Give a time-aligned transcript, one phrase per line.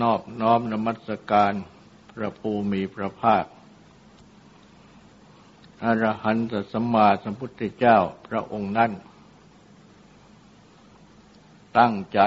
[0.00, 1.52] นอบน้อมนมัสการ
[2.12, 3.44] พระภูมิพระภาค
[5.82, 8.92] อรหันตสัมมาสัมพุทธเจ้าพระองค์นั้น
[11.78, 12.20] ตั้งใจ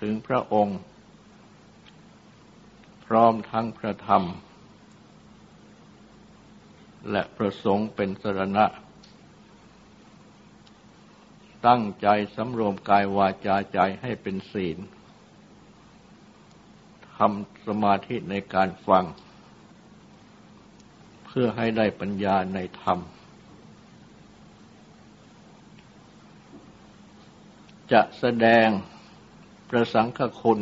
[0.00, 0.78] ถึงพระองค์
[3.06, 4.24] พร้อมทั้งพระธรรม
[7.10, 8.66] และประสงค์เป็นสรณะ
[11.66, 14.78] ตั้งใจสำรวมกายวาจาใจให้เป็นศีล
[17.18, 19.04] ทำสมาธิในการฟัง
[21.24, 22.98] เพื่อให้ได้ปัญญาในธรรม
[27.92, 28.68] จะแสดง
[29.68, 30.60] ประสังฆคุณ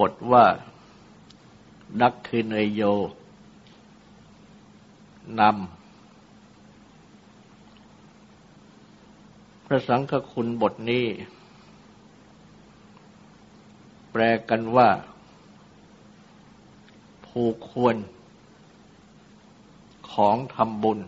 [0.00, 0.46] บทว่า
[2.00, 2.82] ดักคินโย
[5.40, 5.78] นำ
[9.66, 11.06] พระสังฆคุณบทนี้
[14.20, 14.88] ลกันว่า
[17.26, 17.96] ผูกควร
[20.12, 20.98] ของทำบุญ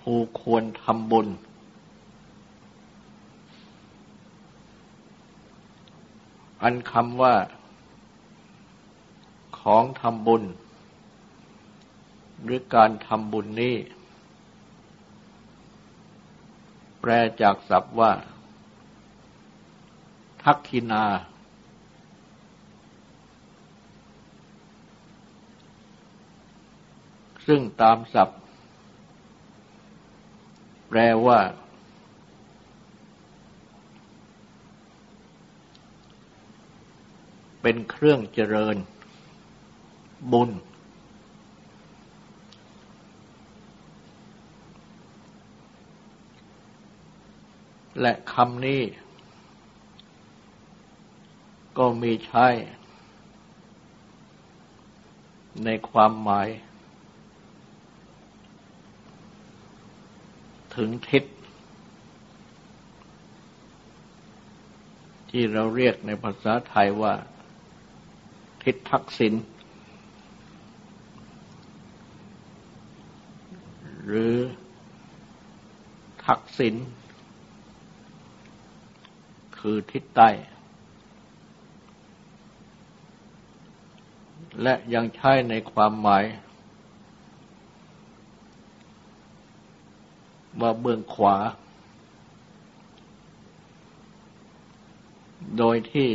[0.00, 1.28] ผูกควรทำบุญ
[6.62, 7.34] อันคำว่า
[9.58, 10.42] ของทำบุญ
[12.42, 13.76] หรือการทำบุญนี้
[17.00, 17.10] แปล
[17.42, 18.12] จากศัพท์ว่า
[20.44, 21.04] ทักขินา
[27.46, 28.40] ซึ่งตามศัพท์
[30.88, 31.40] แปลว่า
[37.62, 38.76] เป็นเครื่องเจริญ
[40.32, 40.50] บุญ
[48.00, 48.82] และคำนี้
[51.78, 52.46] ก็มีใช้
[55.64, 56.48] ในความหมาย
[60.76, 61.24] ถึงทิศ
[65.30, 67.14] ที่เราเรียกในภาษาไทยว่า
[68.62, 69.34] ทิศทักษิณ
[74.06, 74.34] หรือ
[76.26, 76.74] ทักษิณ
[79.58, 80.28] คือทิศใต้
[84.62, 86.24] และยังใช้ในความหมาย
[90.60, 91.36] ว่าเบื้องขวา
[95.58, 96.10] โดยที่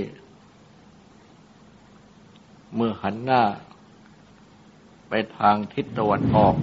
[2.76, 3.44] เมื่อหันหน้า
[5.10, 6.56] ไปทางทิศตะวันออก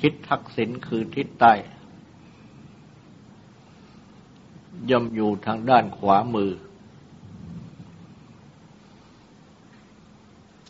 [0.00, 1.52] ทิศทักษิณคือทิศใต้
[4.90, 6.50] ย่อมอยู่ทางด้านขวามือ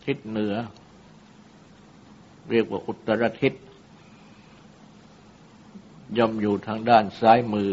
[0.04, 0.54] ทิศเหนือ
[2.50, 3.52] เรียกว่าอุตรทิศ
[6.18, 7.70] ย่อมอยู่ทางด้านซ้ายมือ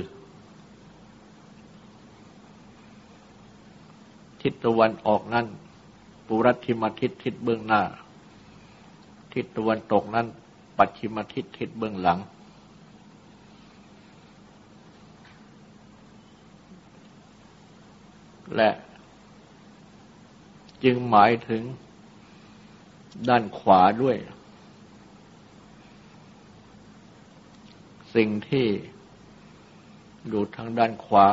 [4.42, 5.46] ทิศตะวันออกนั้น
[6.28, 7.82] ปุรัติมาทิศทิศเบื้องหน้า
[9.34, 10.28] ทิศตะวันตกนั้น
[10.78, 12.20] ปัจฉิมทิศทิศเบื้องหลัง
[18.56, 18.70] และ
[20.84, 21.62] จึงหมายถึง
[23.30, 24.18] ด้านขวาด้วย
[28.16, 28.68] สิ่งที่
[30.30, 31.28] อยู่ทางด้านขวา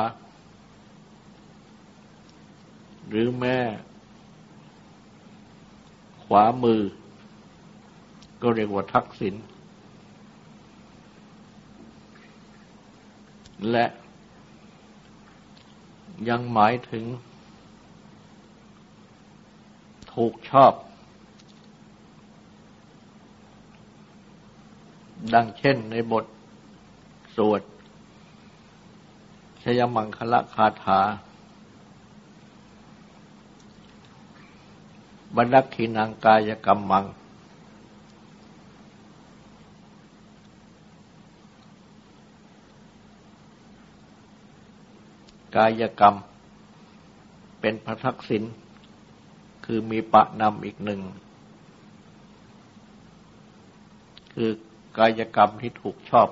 [3.09, 3.59] หรือแม่
[6.23, 6.81] ขวามือ
[8.41, 9.35] ก็เรียกว่าทักษิณ
[13.71, 13.85] และ
[16.29, 17.05] ยังหมายถึง
[20.13, 20.73] ถูกชอบ
[25.33, 26.25] ดังเช่นในบท
[27.35, 27.61] สวด
[29.63, 30.99] ชยมังคละคาถา
[35.35, 37.05] บรรดักขีนังกายกรรมมัง
[45.55, 46.15] กายกรรม
[47.59, 48.43] เป็นพระทักษิณ
[49.65, 51.01] คือมีปะนำอีกหนึ่ง
[54.33, 54.51] คือ
[54.97, 56.27] กายกรรมที่ถูกชอบ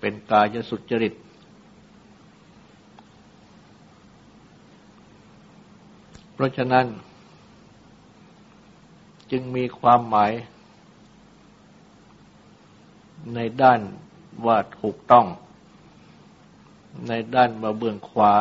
[0.00, 1.14] เป็นกายสุจริต
[6.34, 6.86] เพราะฉะนั้น
[9.30, 10.32] จึงมีความหมาย
[13.34, 13.80] ในด้าน
[14.46, 15.26] ว่าถูกต้อง
[17.08, 18.32] ในด้านมาเบื้องขวา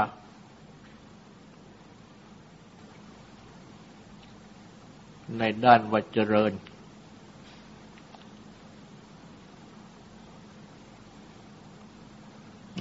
[5.39, 6.51] ในด้านวัจเจริญ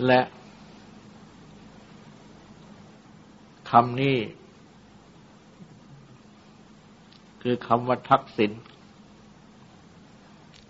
[0.07, 0.21] และ
[3.71, 4.19] คำนี้
[7.43, 8.53] คือคำว่าทักษิณ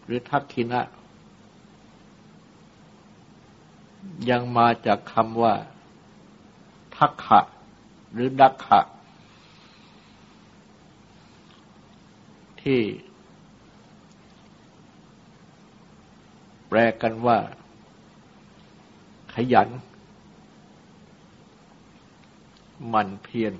[0.04, 0.80] หรือทักขินะ
[4.30, 5.54] ยังมาจากคำว่า
[6.96, 7.40] ทักขะ
[8.12, 8.80] หรือดักขะ
[12.62, 12.80] ที่
[16.68, 17.38] แปลกันว่า
[19.34, 19.68] ขยัน
[22.92, 23.54] มันเพียร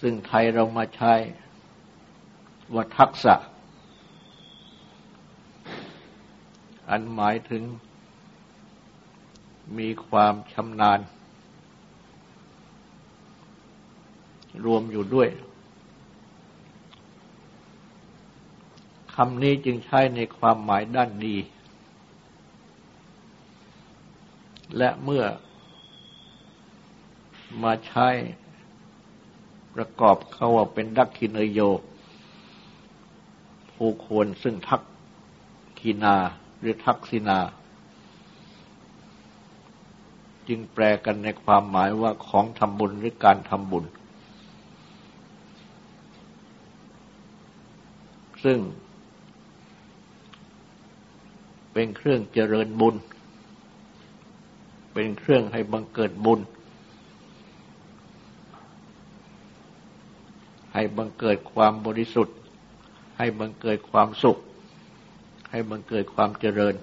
[0.00, 1.12] ซึ่งไทยเรามาใช้
[2.74, 3.34] ว่าทักษะ
[6.94, 7.62] อันหมายถึง
[9.78, 11.00] มีความชำนาญ
[14.64, 15.28] รวมอยู่ด้วย
[19.14, 21.36] คำนี้จึงใช้ในความหมายด้านดี
[24.76, 25.24] และเมื่อ
[27.62, 28.08] มาใช้
[29.74, 31.60] ประกอบเขาว่าเป็นดักคินโย
[33.72, 34.82] ผู้ควรซึ่งทัก
[35.80, 36.16] คินา
[36.62, 37.40] หรือทักษิณา
[40.48, 43.84] จึงแปลกันในความหมายว่าของทำบุญหรือการทำบุญ
[48.44, 48.58] ซึ่ง
[51.72, 52.94] เป็นเครื่องเจริญบุญ
[54.92, 56.40] เป็นเครื่องให้บังเกิดบุญ
[60.74, 62.36] ให้บังเกิดความบริสุทธิ์
[63.18, 64.38] ให้บังเกิดความสุข
[65.54, 66.74] ให้มันเกิดความเจริญ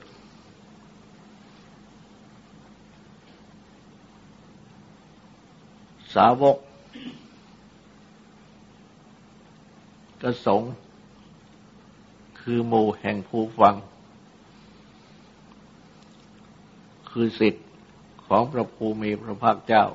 [6.16, 6.58] สาวก
[10.22, 10.62] กระสง
[12.40, 13.76] คือหมู่แห่งผู้ฟัง
[17.10, 17.68] คือสิทธิ์
[18.28, 19.86] ของพระภูมิพระภาคเจ้า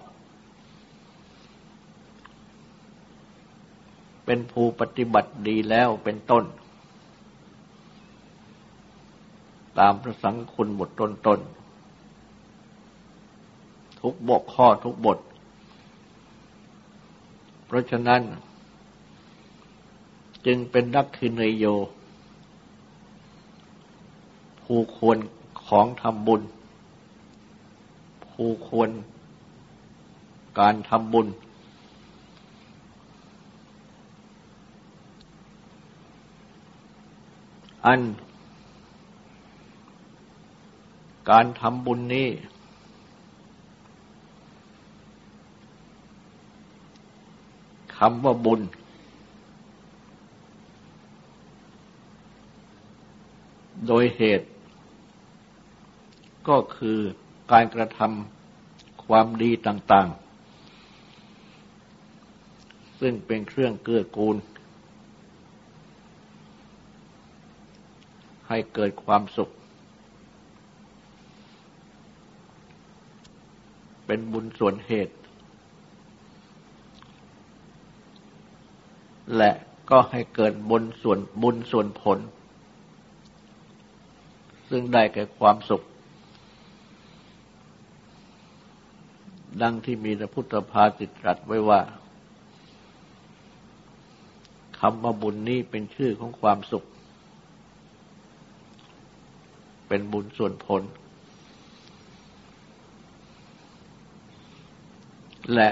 [4.25, 6.45] เป็นผู้ปฏิบัติดีแล้วเป็นต้น
[9.79, 15.19] ตามพระสังคุณบทต้นๆ ทุกบกข้อทุกบท
[17.67, 18.23] เพราะฉะนั้น
[20.47, 21.65] จึงเป็นนักคือเนยโย
[24.63, 25.19] ผู้ควร
[25.67, 26.43] ของทำบุญ
[28.31, 28.91] ผู้ควร
[30.59, 31.27] การทำบุญ
[37.87, 38.01] อัน
[41.31, 42.29] การทำบุญนี้
[47.97, 48.61] คำว่าบุญ
[53.87, 54.49] โดยเหตุ
[56.49, 56.99] ก็คือ
[57.53, 60.19] การกระทำความดีต่าง ๆ
[63.01, 64.37] ซึ่งเป็นเครื่องเกื้อกูล
[68.49, 69.51] ให้เกิดความสุข
[74.07, 75.15] เป็นบุญส่วนเหตุ
[79.37, 79.53] และ
[79.91, 82.19] ก็ให้เกิดบุญส่วนบุญส่วนผล
[84.71, 85.83] ซึ่งได้แก่ความสุข
[89.63, 91.81] ดังที่มีพระพุทธภาสิตรัสไว้ว่า
[94.81, 96.85] คำว่าบุญนี้เป็นชื่อของความสุข
[99.89, 100.83] เป็นบุญส่วนผล
[105.55, 105.71] และ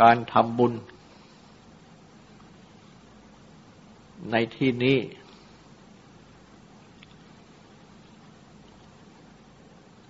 [0.00, 0.72] การทำบุญ
[4.30, 4.98] ในที่นี้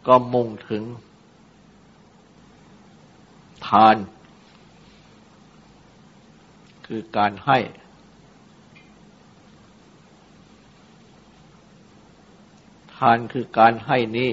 [0.06, 0.82] ก็มุ่งถึง
[3.66, 3.96] ทาน
[6.86, 7.58] คือการให้
[12.96, 14.32] ทานคือการให้นี้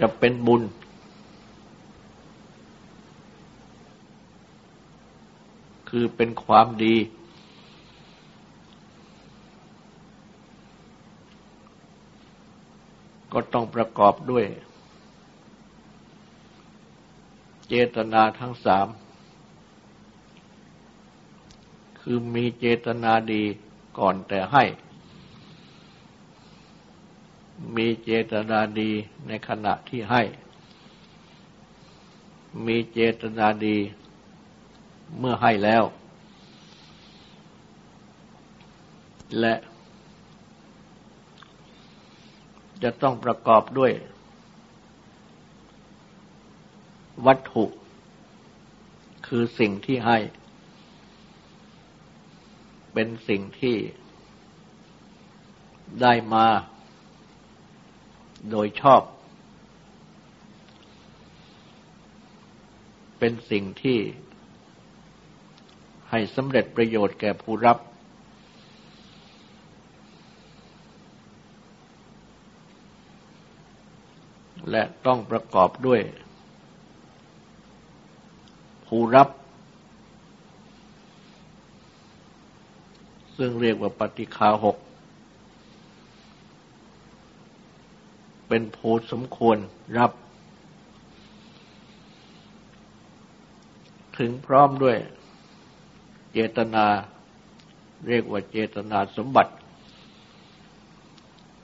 [0.00, 0.62] จะเป็นบุญ
[5.88, 6.96] คือเป็นความดี
[13.32, 14.44] ก็ต้องประกอบด้วย
[17.68, 18.88] เจตนาทั้งสาม
[22.00, 23.42] คือมีเจตนาดี
[23.98, 24.64] ก่อนแต่ให้
[27.76, 28.90] มีเจตนาดี
[29.26, 30.22] ในขณะที่ให้
[32.66, 33.76] มีเจตนาดี
[35.18, 35.84] เมื่อให้แล้ว
[39.40, 39.54] และ
[42.82, 43.92] จะต้องประกอบด้วย
[47.26, 47.64] วัตถุ
[49.26, 50.18] คือสิ่งที่ให้
[52.92, 53.76] เป็นสิ่งที่
[56.02, 56.46] ได้มา
[58.50, 59.02] โดยชอบ
[63.18, 63.98] เป็นสิ่งที่
[66.10, 67.78] ให้สำเร็จประโยชน์แก่ผู้รับ
[74.70, 76.00] และต้องประกอบด้วย
[78.86, 79.28] ผู้รับ
[83.36, 84.76] ซึ่งเรียกว่าปฏิคาหก
[88.52, 88.80] เป็นโพ
[89.12, 89.58] สมควร
[89.98, 90.12] รับ
[94.18, 94.96] ถึงพร้อมด้วย
[96.32, 96.86] เจตนา
[98.08, 99.52] เรียกว่าเจตนาสมบัติ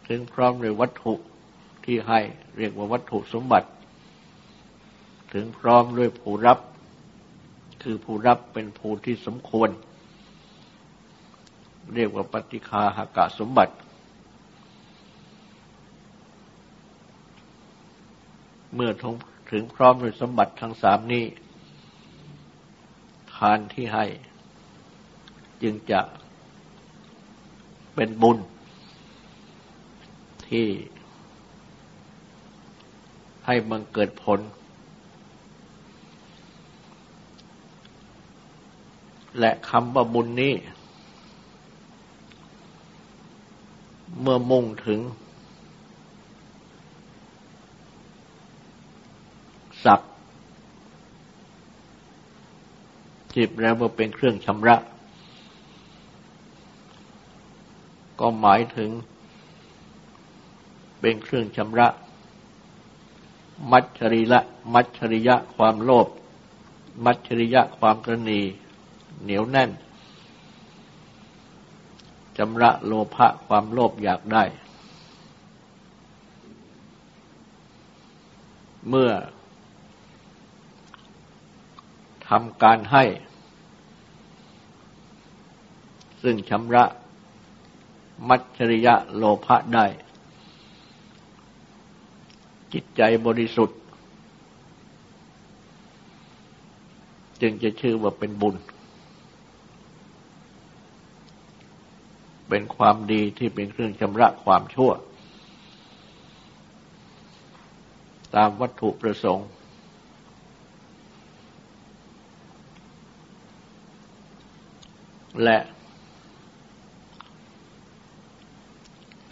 [0.08, 1.14] ถึงพร้อมด้วยวัตถุ
[1.84, 2.20] ที่ให้
[2.56, 3.68] เรียกว่าวัตถุสมบัติ
[5.32, 6.58] ถึงพร้อมด้วยผู้รับ
[7.82, 9.70] คือผู้รับเป็นผู้ที่สมควร
[11.94, 13.74] เรียกว่าปฏิคาหากาสมบัติ
[18.76, 18.92] เมื่อ
[19.50, 21.24] ถึงพร้อมด้วยสมบัติทั้งสามนี้
[23.34, 24.06] ทานที่ให้
[25.62, 26.00] จึงจะ
[27.94, 28.38] เป็นบุญ
[30.48, 30.66] ที่
[33.46, 34.40] ให้มันเกิดผล
[39.38, 40.54] และคำว่าบุญนี้
[44.20, 50.08] เมื่อมุ่งถึงัพท์
[53.34, 54.76] จิบแล้วว่าเป็นเครื่องชำระ
[58.20, 58.90] ก็หมายถึง
[61.00, 61.88] เป็นเครื่องชำระ
[63.72, 64.40] มัจฉริละ
[64.74, 66.08] มัจฉริยะความโลภ
[67.04, 68.40] มัจฉริยะความกรณี
[69.22, 69.70] เหนียวแน่น
[72.38, 74.44] จำระโลภะความโลภอยากได้
[78.88, 79.10] เมื่อ
[82.28, 83.04] ทำการให้
[86.22, 86.84] ซึ่งชำระ
[88.28, 89.86] มัจฉริยะโลภะได้
[92.72, 93.78] จิตใจบริสุทธิ์
[97.42, 98.56] จึงจะชื่อว่าเป็นบุญ
[102.48, 104.92] เป็นความดีที่เป็นเครื่องชำระความชั่ว
[108.34, 109.48] ตามวัตถุประสงค์
[115.44, 115.58] และ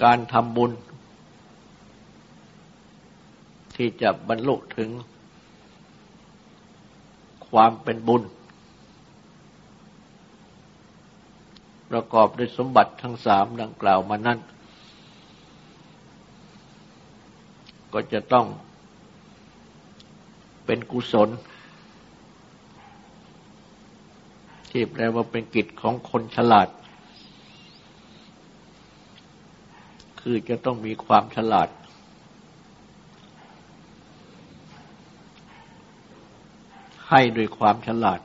[0.02, 0.73] การทำบุญ
[3.76, 4.90] ที่จะบรรลุถึง
[7.49, 8.23] ความเป็นบุญ
[11.90, 14.38] ประกอบด้วยสมบัติทั้งสามดังกล่าวมานั้น
[17.92, 18.46] ก็จะต้อง
[20.66, 21.28] เป็นกุศล
[24.76, 26.69] ที่แปลว่าเป็นกิจของคนฉลาด
[30.21, 31.69] คือจะต้องมีความฉลาด
[37.09, 38.21] ให้ด้วยความฉลาด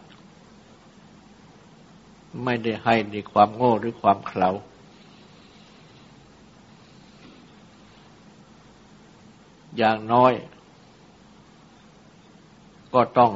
[2.44, 4.50] ไม่ได้ให้ในความโง่หรือความเขลา
[9.78, 10.34] อย่างน้อย
[12.94, 13.32] ก็ต้อง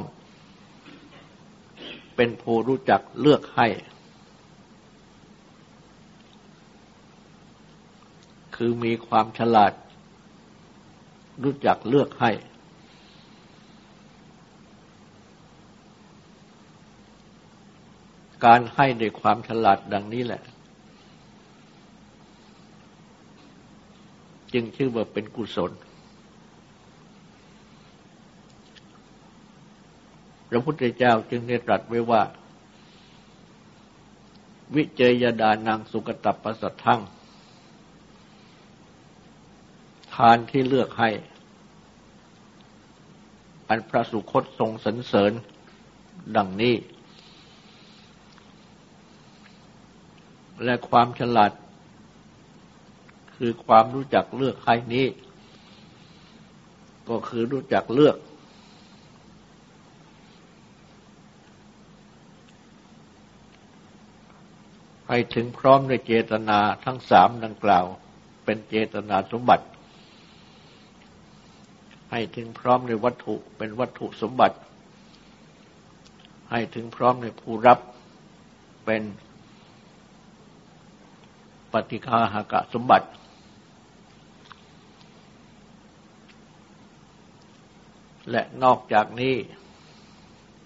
[2.16, 3.68] เป็นผู้รู้จักเลือกให้
[8.56, 9.72] คือมีความฉลาด
[11.42, 12.30] รู้จักเลือกให้
[18.44, 20.42] การให้ด้วยความฉลาดดังนี้แหละ
[24.52, 25.70] จึงชื่อว่าเป็นกุศล
[30.48, 32.22] พระพุทธเจ้าจึงได้ตรัสไว้ว่า
[34.74, 37.00] วิเจยดานังสุกตับประสัททั้ง
[40.14, 41.10] ทานที่เลือกให้
[43.68, 45.32] อันพระสุคตทรงสรรเสริญ
[46.36, 46.74] ดังนี้
[50.64, 51.52] และความฉลาด
[53.36, 55.06] คือความรู้จักเลือกให้นี้
[57.08, 58.16] ก็คือรู้จักเลือก
[65.08, 67.86] ให้ถึงพร้อมในเจตนาทั้งสามดังกล่าว
[68.44, 69.66] เป็นเจตนาสมบัติ
[72.10, 74.56] ให้ถึงพร้อมในวัตถุเป็นวัตถุสมบัติ
[76.50, 77.78] ให้ถึงพร้อมในผู้รับ
[78.84, 79.02] เป็น
[81.72, 83.08] ปฏิฆาหากะสมบัติ
[88.30, 89.34] และนอกจากนี้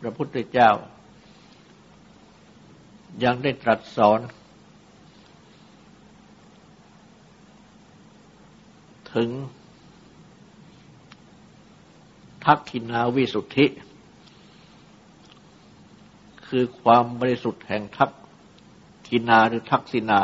[0.01, 0.71] พระพุทธเจ้า
[3.25, 4.21] ยังได้ตรัสสอน
[9.15, 9.31] ถึง
[12.45, 13.67] ทักขินาวิสุทธิ
[16.47, 18.11] คือความบริสุทธิ์แห่งทัก
[19.09, 20.21] ขินาหรือทักษินา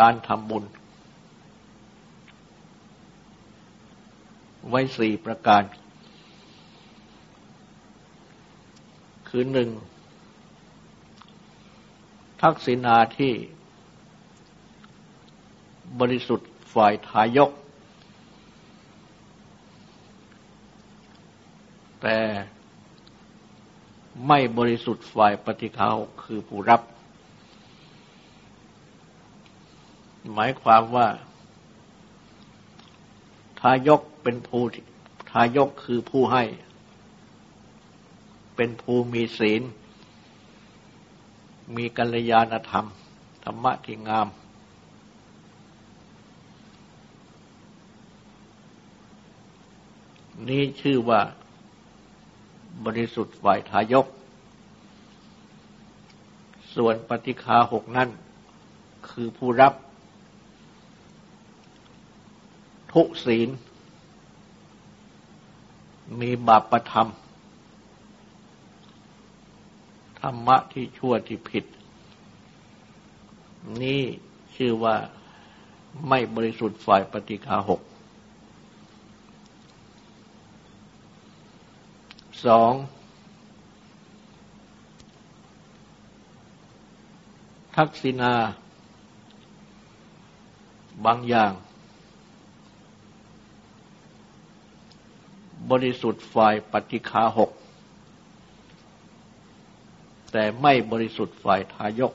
[0.00, 0.64] การทำบุญ
[4.68, 5.62] ไว้สี่ประการ
[9.36, 9.70] คือหนึ่ง
[12.42, 13.32] ทักษินาที่
[16.00, 17.50] บริสุทธิ์ฝ่ายทายก
[22.02, 22.18] แต่
[24.26, 25.88] ไม่บริสุทธิ์ฝ่ายปฏิฆา
[26.22, 26.80] คือผู้รับ
[30.32, 31.08] หมายความว่า
[33.60, 34.62] ทายกเป็นผู้
[35.30, 36.44] ทายกคือผู้ให้
[38.56, 39.62] เป็นผู้มีศีล
[41.76, 42.86] มีกัลยาณธรรม
[43.44, 44.28] ธรรมะที่งาม
[50.48, 51.20] นี่ชื่อว่า
[52.84, 54.06] บริสุทธิ์ฝ่ายทายก
[56.74, 58.08] ส่วนปฏิคาหกนั่น
[59.10, 59.74] คือผู้รับ
[62.92, 63.48] ทุศีล
[66.20, 67.08] มีบาปประธรรม
[70.13, 71.64] ธ รรมะที่ชั่วที่ผิด
[73.82, 74.02] นี่
[74.56, 74.96] ชื่อว่า
[76.08, 77.80] ไม่บริสุทธิ์ฝ่ายปฏิคาหก
[82.46, 82.72] สอง
[87.76, 88.34] ทักษิณา
[91.04, 91.52] บางอย่าง
[95.70, 97.50] บริสุทธิ์ฝ่ายปฏิคาหก
[100.36, 102.12] แต่ไม่บริสุทธิ์ฝ่ายทายก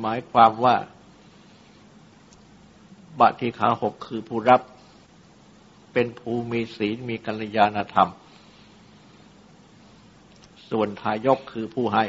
[0.00, 0.76] หมายความว่า
[3.18, 4.62] ปฏิคาหกคือผู้รับ
[5.92, 8.10] เป็นภูมีศีลมีกัลยาณธรรม
[10.70, 12.06] ส่วนทายกคือผู้ให้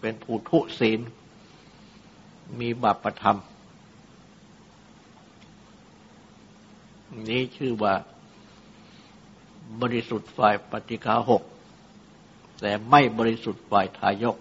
[0.00, 1.00] เป็นผู้ทุศีล
[2.60, 3.38] มีบาปธรรม
[7.28, 7.94] นี้ชื่อว่า
[9.80, 11.42] บริสุทธิ์ฝ่ายปฏิฆาหก
[12.60, 14.36] แต่ไม่บริสุทธิ์ฝ่ายทายก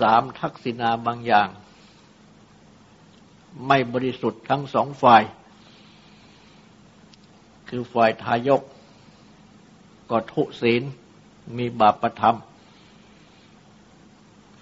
[0.00, 1.48] สามทักษิณาบางอย่าง
[3.66, 5.22] ไม่บริสุทธิ์ทั้งสองฝ่าย
[7.68, 8.62] คือฝ่ายทายก
[10.10, 10.82] ก็ทุศีล
[11.56, 12.36] มีบาปประธรรม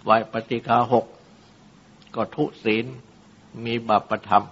[0.05, 1.07] ฝ่ายปฏิฆาหก
[2.15, 2.85] ก็ทุศีล
[3.65, 4.45] มีบาปประธรรม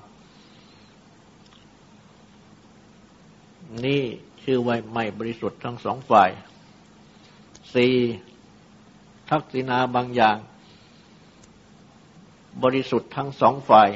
[3.85, 4.03] นี่
[4.43, 6.31] ชื่อไว้ไม่บริสุทธิ์ทั้งสองฝ่าย
[7.75, 7.95] สี่
[9.31, 10.37] ทักษิณาบางอย่าง
[12.63, 13.89] บริสุทธิ์ทั้งสองฝ่าย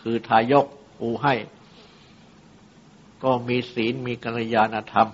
[0.00, 0.66] คือทายก
[1.02, 1.34] อูให้
[3.24, 5.08] ก็มีศีลมีกัลยาณธรรม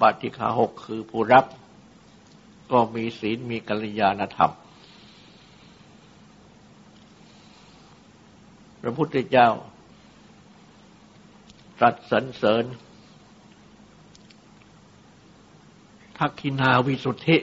[0.00, 1.44] ปฏิฆาหกคือผู้รับ
[2.72, 4.52] ก็มีศีลมีกัลยาณธรรม
[8.80, 9.48] พระพุทธเจ้า
[11.78, 12.64] ตรัสสรรเสริญ
[16.18, 17.36] ทักขินาวิสุทธิ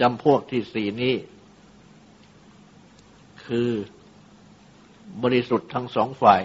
[0.00, 1.14] จำพวกที่สี่นี้
[3.44, 3.70] คือ
[5.22, 6.42] บริสุทธิ์ทั้งสองฝ่าย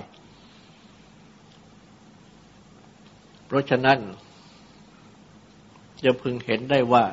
[3.46, 4.00] เพราะฉะนั้น
[6.04, 7.06] จะพึงเห็นได้ว่า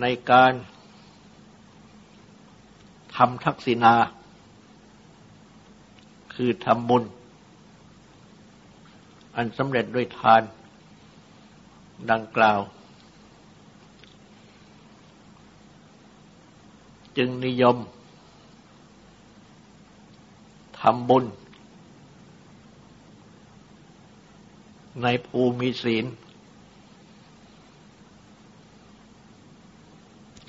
[0.00, 0.52] ในการ
[3.16, 3.94] ทำทักษิณา
[6.36, 7.04] คือทำบุญ
[9.36, 10.42] อันสำเร็จด้วยทาน
[12.10, 12.60] ดังกล่าว
[17.16, 17.76] จึงนิยม
[20.80, 21.24] ทำบุญ
[25.02, 26.04] ในภูมิศีล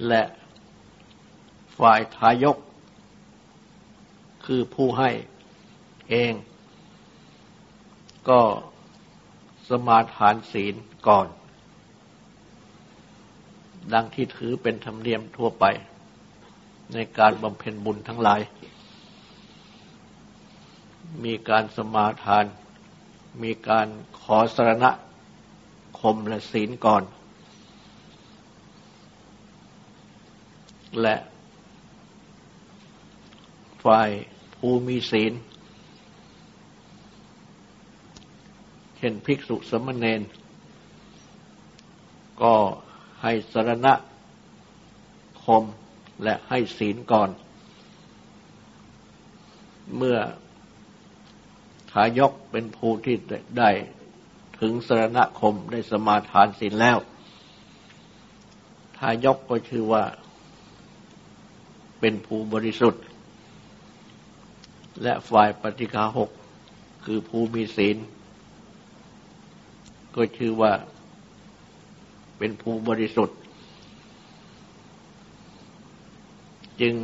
[0.08, 0.23] และ
[1.78, 2.58] ฝ่ายทายก
[4.45, 5.10] คือผู้ให้
[6.10, 6.34] เอง
[8.30, 8.41] ก็
[9.70, 10.76] สมาทานศีล
[11.08, 11.28] ก่อน
[13.93, 15.65] ดังที่ถือเป็นธรรมเนียมทั่วไป
[16.93, 18.41] ในการบำเพ็ญบุญทั้งหลาย
[21.24, 22.46] มีการสมาทาน
[23.43, 23.88] มีการ
[24.22, 24.91] ขอสรณะ
[26.00, 27.04] คมและศีลก่อน
[31.02, 31.15] และ
[33.84, 34.10] ฝ่าย
[34.56, 35.34] ผู้มีศีล
[38.98, 40.22] เช่นภิกษุสมณเณร
[42.42, 42.56] ก็
[43.22, 43.94] ให้สรณะ
[45.44, 45.64] คม
[46.24, 47.30] และให้ศีลก่อน
[49.98, 50.18] เมื่อ
[51.92, 53.16] ทายกเป็นผู้ที่
[53.58, 53.70] ได้
[54.60, 56.98] ถึงสรณะคมได้สมาทานศีลแล้ว
[58.98, 60.04] ทายกก็ชื่อว่า
[62.00, 63.04] เป็นผู้บริสุทธิ์
[65.04, 66.30] และฝ่ายปฏิฆาหก
[67.06, 67.98] คือผู้มีศีล
[70.17, 70.73] ก็ชื่อว่า
[72.38, 73.38] เป็นผู้บริสุทธิ์
[76.82, 76.95] จึง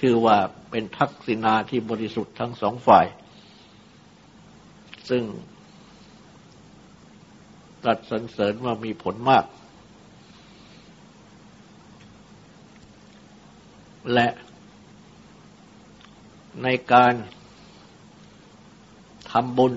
[0.00, 0.36] ชื่อว่า
[0.70, 3.06] เป็นทักษิณาที่บริสุทธิ์ทั้งสองฝ่าย
[5.10, 5.22] ซึ่ง
[7.84, 9.44] ตัดสรรเสริญว่ามีผลมาก
[14.12, 14.28] และ
[16.62, 17.14] ในการ
[19.30, 19.72] ทำบุญ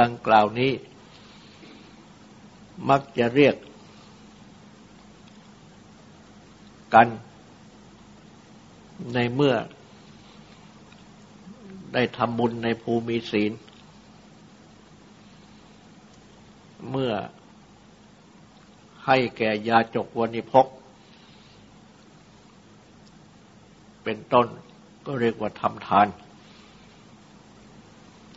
[0.00, 0.72] ดังกล่าวนี้
[2.88, 3.56] มักจะเรียก
[6.94, 7.08] กัน
[9.14, 9.54] ในเมื่อ
[11.92, 13.52] ได้ทำบุญในภูมิศีล
[16.90, 17.12] เมื่อ
[19.06, 20.66] ให้แก่ยาจกวนิพก
[24.04, 24.46] เป็นต้น
[25.06, 26.06] ก็เรียกว่าทำทาน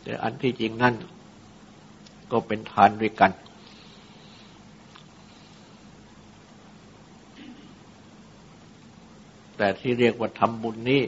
[0.02, 0.94] แต่อันที่จริงนั่น
[2.32, 3.32] ก็เป็นทานด้วยกัน
[9.56, 11.02] แต่ที่เรียกว่าทำบุญนี้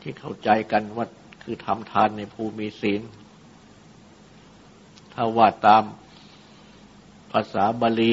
[0.00, 1.06] ที่เข้าใจกันว่า
[1.42, 3.02] คือทำทานในภูมิศีล
[5.12, 5.84] ถ้าว่าตาม
[7.32, 8.12] ภาษาบาลี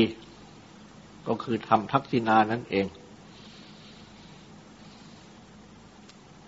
[1.28, 2.86] ก็คือทำทักษิณานั่นเอง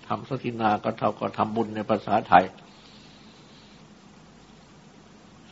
[0.07, 2.45] ทำทักษิณาก็เท่ากับทำบุญในภาษาไทย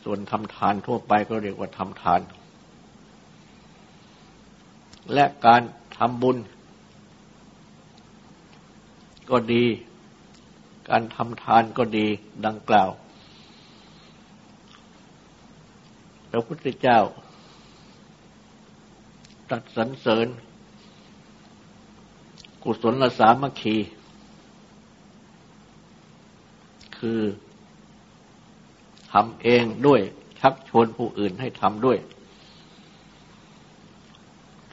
[0.04, 2.20] ส่วนทำทานทั่วไปก็เรียกว่าทำทาน
[5.12, 5.62] และการ
[5.96, 6.36] ทำบุญ
[9.30, 9.64] ก็ดี
[10.88, 12.06] การทำทานก็ดี
[12.46, 12.90] ดังกล่าว
[16.30, 16.98] พระพุทธเจ้า
[19.50, 20.26] ตัดสรรเสริญ
[22.62, 23.76] กุศลสามัคคี
[26.98, 27.20] คือ
[29.14, 30.00] ทำเองด้วย
[30.40, 31.98] ชักชวนผู้อื่นให้ทำด้วย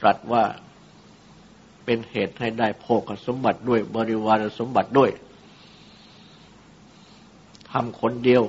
[0.00, 0.44] ตรัสว่า
[1.84, 5.10] เป็นเหตุให้ได้โภคสมบัติด้วย บริวารสมบัติด้วย
[7.70, 8.42] ทำคนเดียว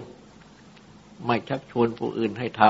[1.25, 2.61] ไม่ชักชวนผู้อื่นให้ท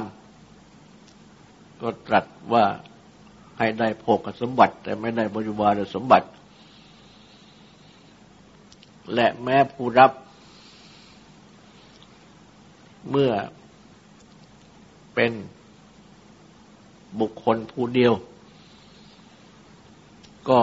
[1.07, 2.65] ำก็ตรัสว่า
[3.57, 6.27] ให้ได้โภคสมบัติ แต่ไม่ได้บริวารสมบัติ
[9.13, 10.11] และแม้ผู้รับ
[13.09, 13.31] เมื่อ
[15.15, 15.31] เป็น
[17.19, 18.13] บุคคลผู้เดียว
[20.49, 20.61] ก็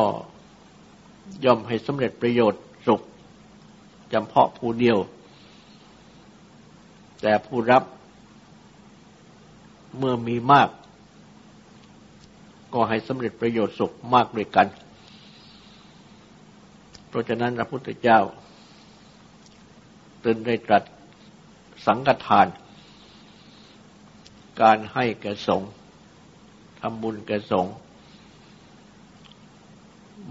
[1.44, 3.00] ย่อมให้สำเร็จประโยชน์สุข
[4.12, 4.98] จำเพาะผู้เดียว
[7.22, 7.82] แต่ผู้รับ
[9.98, 10.68] เมื่อมีมาก
[12.74, 14.66] ก็ให้สำเร็จประโยชน์สุขมากด้วยกัน
[17.08, 18.20] เพราะฉะนั้นพระพุทธเจ้า
[20.24, 20.82] ตึงได้ตรัส
[21.86, 22.46] สังฆทาน
[24.60, 25.70] การให้แก่สงฆ์
[26.80, 27.74] ทำบุญแก่สงฆ์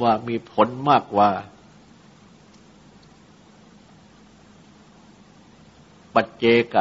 [0.01, 1.29] ว่ามีผลมากกว่า
[6.13, 6.75] ปัจเจก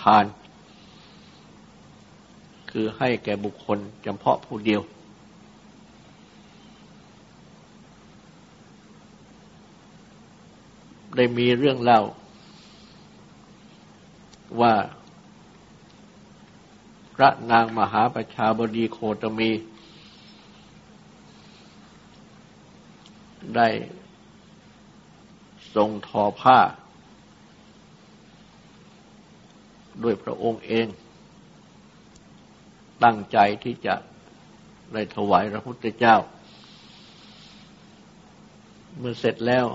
[0.00, 0.24] ทาน
[2.70, 4.82] คือให้แก่บุคคลเฉพาะผู้เดียว
[11.16, 12.00] ได้มีเรื่องเล่า
[14.60, 14.74] ว่า
[17.14, 19.50] พระนางมหาประชาบดีโคตมี
[23.56, 23.68] ได้
[25.74, 26.58] ทรงทอผ้า
[30.02, 30.86] ด้วยพระองค์เอง
[33.04, 33.94] ตั้งใจที่จะ
[34.92, 36.16] ได้ถวายพระพุทธเจ้า
[38.98, 39.66] เมื่อเสร็จแล้ว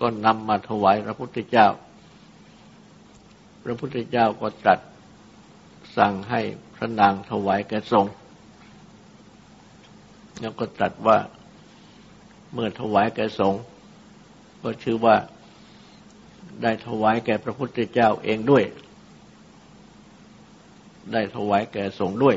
[0.00, 1.66] ก็นำมาถวายพระพุทธเจ้า
[3.68, 4.80] ระพุทธเจ้าก็ตรัส
[5.96, 6.40] สั่งให้
[6.74, 8.06] พระนางถวายแก่ทรง
[10.40, 11.18] แล้วก็ตรัสว่า
[12.52, 13.54] เมื่อถวายแก่ทรง
[14.62, 15.16] ก็ชื่อว่า
[16.62, 18.64] ได้ถวายแก่พระพุทธเจ้าเองด้วย
[21.12, 22.36] ได้ถวายแก่สงฆ์ด้วย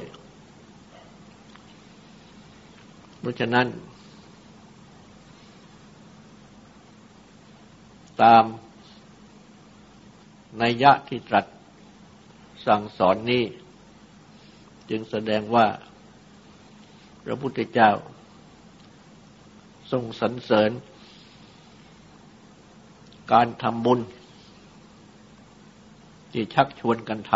[3.19, 3.67] เพราะฉะนั้น
[8.21, 8.43] ตาม
[10.62, 11.45] นัยยะที่ตรัส
[12.65, 13.43] สั่งสอนนี้
[14.89, 15.67] จึงแสดงว่า
[17.25, 17.91] พระพุทธเจ้า
[19.91, 20.71] ทรงสรรเสริญ
[23.33, 23.99] การทำบุญ
[26.31, 27.33] ที่ชักชวนกันท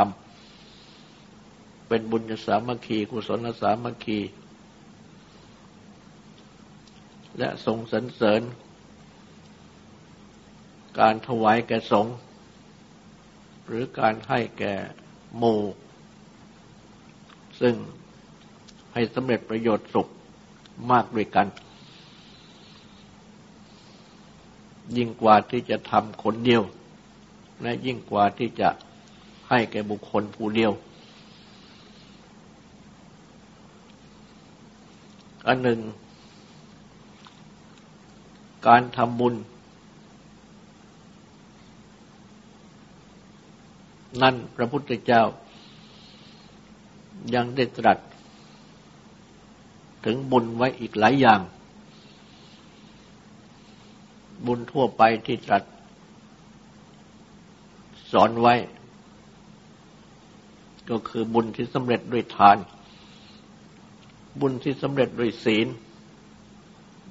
[1.13, 4.19] ำเป็นบุญสามัคคีกุศลสามัคคี
[7.38, 8.41] และทรงสรรเสริญ
[10.99, 12.15] การถวายแก่สงฆ์
[13.67, 14.73] หรือการให้แก่
[15.38, 15.60] โม่
[17.62, 17.76] ซึ่ง
[18.93, 20.08] ให้สำเร็จประโยชน์สุข
[20.91, 21.47] มากด้วยกัน
[24.97, 26.63] ยิ่งกว่าที่จะทำคนเดียว
[27.62, 28.69] และยิ่งกว่าที่จะ
[29.49, 30.71] ให้แก่บุคคลผู้เดียว
[35.47, 35.80] อันหนึ่ง
[38.67, 39.34] การทำบุญ
[44.21, 45.23] นั่นพระพุทธเจ้า
[47.36, 47.99] ยังได้ตรัส
[50.06, 51.41] ถึงบุญไว้อีกหลายอย่าง
[54.47, 55.63] บุญทั่วไปที่ตรัส
[58.12, 58.56] สอนไว้
[60.89, 62.58] ก็คือบุญที่สำเร็จด้วยทาน
[64.41, 65.67] บุญที่สำเร็จด้วยศีล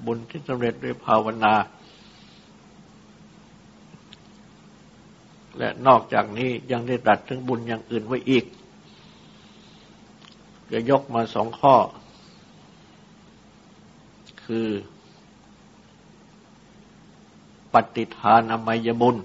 [0.06, 1.54] บุญที่สำเร็จด้วยภาวนา
[5.58, 8.44] และนอกจากนี้ยังได้ตรัสถึงบุญอย่างอื่นไว้อีก
[10.72, 11.74] จะยกมาสองข้อ
[14.44, 14.68] คือ
[17.72, 19.16] ปฏิทานอมัยบุญ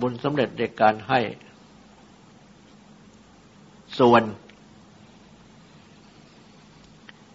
[0.00, 1.20] บุญสำเร็จในการให้
[3.98, 4.22] ส่วน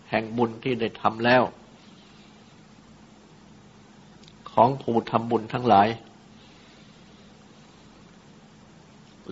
[0.09, 1.43] แห่งบุญที่ได้ทำแล้ว
[4.51, 5.87] ของผู้ทำบุญทั้งหลาย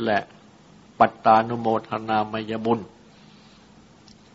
[0.05, 0.19] และ
[0.99, 2.79] ปัตตานุโมทนามยบุญ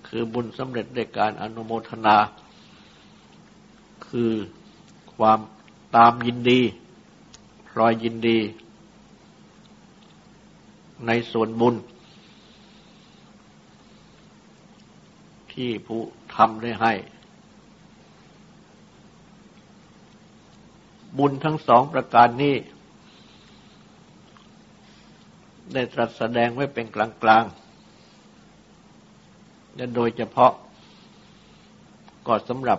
[0.07, 2.16] คือบุญสำเร็จในการอนุโมทนา
[4.07, 4.33] คือ
[5.14, 5.38] ความ
[5.97, 6.61] ตามยินดี
[7.68, 8.38] พลอยยินดี
[11.07, 11.75] ในส่วนบุญ
[15.53, 16.01] ที่ผู้
[16.35, 16.92] ทำได้ให้
[21.18, 22.55] บุญทั้งสองประการนี้
[25.74, 30.52] ได้ตรัสแสดงไว้เป็นกลางๆ และโดยเฉพาะ
[32.26, 32.78] ก็สำหรับ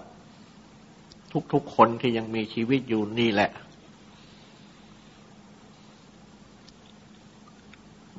[1.54, 3.50] ทุกๆคนที่ยังมีชีวิตอยู่นี่แหละ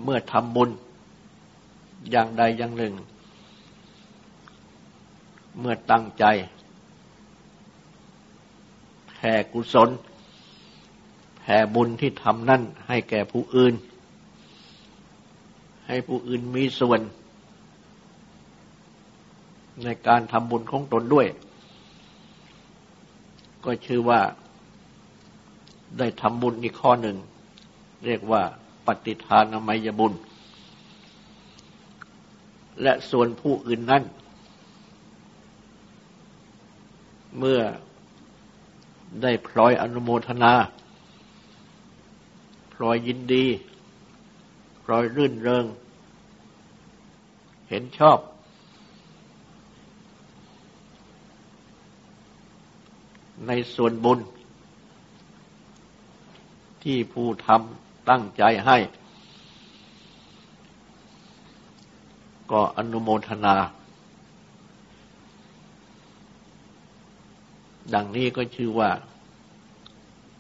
[0.03, 0.71] เมื่อทำบุญ
[2.11, 2.95] อย่างใดอย่างหนึ่ง
[5.59, 6.25] เมื่อตั้งใจ
[9.15, 9.91] แผ่กุศล
[11.39, 13.75] แผ่บุญที่ทำนั่นให้แก่ผู้อื่น
[15.91, 17.01] ให้ผู้อื่นมีส่วน
[19.85, 21.27] ในการทำบุญของตนด้วย
[23.65, 24.21] ก็ชื่อว่า
[25.99, 27.17] ได้ทำบุญอีกข้อหนึ่ง
[28.07, 28.43] เรียกว่า
[28.87, 30.13] ปฏิทานมัยบุญ
[32.83, 34.03] และส่วนผู้อื่นนั้น
[37.39, 37.61] เมื่อ
[39.23, 40.53] ได้พลอยอนุโมทนา
[42.73, 43.47] พลอยยินดี
[44.91, 45.67] รอยรื่นเริง
[47.69, 48.19] เห็นชอบ
[53.47, 54.19] ในส่วนบุญ
[56.83, 58.77] ที่ผู้ทำตั้งใจให้
[62.51, 63.55] ก็อนุโมทนา
[67.95, 68.91] ดังนี้ก็ชื่อว่า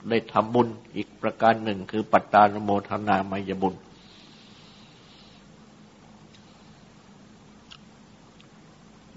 [0.08, 3.74] ได้ทำบุญอีกประการหนึ่งคือปัตตานโมทนามายบุญ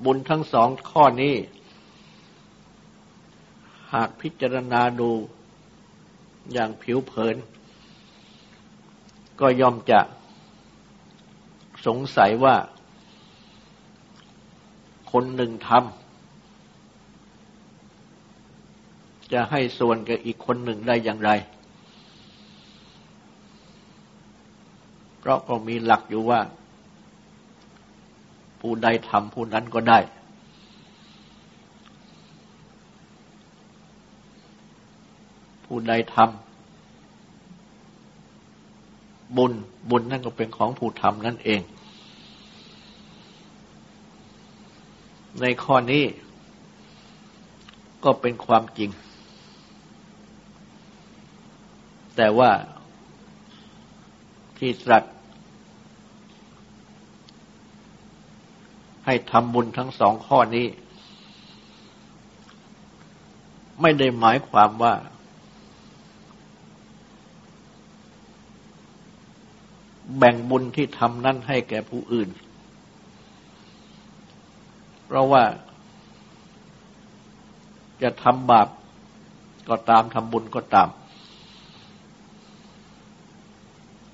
[0.05, 1.35] บุญทั้งสองข้อนี้
[3.93, 5.11] หากพิจารณาดู
[6.53, 7.35] อย่างผิวเผิน
[9.39, 9.99] ก็ยอมจะ
[11.85, 12.55] สงสัยว่า
[15.11, 15.81] คนหนึ่งทำ
[19.33, 21.31] จะให้ส่วนกับอีกคนหนึ่งได้อย่างไร
[25.19, 26.41] เพราะก็มีหลักอยู่ว่า
[28.65, 29.99] ผู้ใดทำผู้นั้นก็ได้
[35.65, 39.53] ผู้ใดทำบุญ
[39.89, 41.61] บุญนั่นก็เป็นของผู้ทำนั่นเอง
[45.41, 46.03] ในข้อนี้
[48.03, 48.89] ก็เป็นความจริง
[52.15, 52.51] แต่ว่า
[54.57, 55.03] ที่ตรัส
[59.05, 60.67] ให้ทำบุญทั้งสองข้อนี้
[63.81, 64.93] ไม่ได้หมายความว่า
[70.17, 72.29] แบ่งบุญที่ทำนั่นให้แก่ผู้อื่น
[75.05, 75.43] เพราะว่า
[78.01, 78.67] จะทำบาป
[79.69, 80.89] ก็ตามทำบุญก็ตาม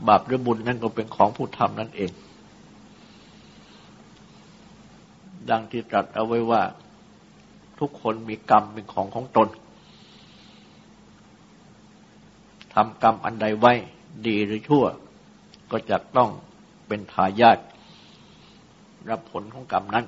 [0.08, 2.12] บาปหรือบุญนั่นก็เป็นของผู้ทำนั่นเอง
[5.51, 6.63] ดังที่ตรัสเอาไว้ว่า
[7.79, 9.49] ทุกคนมีกรรมเป็นของของตน
[12.73, 13.73] ทำกรรมอันใดไว้
[14.27, 14.85] ดีหรือชั่ว
[15.71, 16.29] ก็จะต้อง
[16.88, 17.57] เป็นทายาท
[19.09, 20.05] รับผลของกรรมนั้น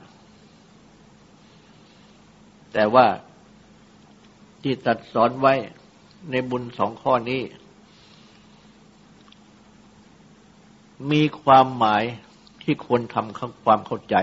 [2.73, 3.07] แต่ว่า
[4.61, 5.53] ที่ตัดสอนไว้
[6.31, 7.41] ในบุญสองข้อนี้
[11.11, 12.03] มีความหมาย
[12.63, 14.15] ที่ควรทำความเข้าใจ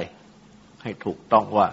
[0.88, 1.68] ให้ถูกต้องว่า